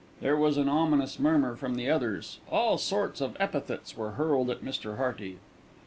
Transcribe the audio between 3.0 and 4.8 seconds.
of epithets were hurled at